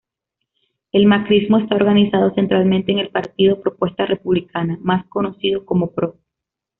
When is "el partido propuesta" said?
2.97-4.07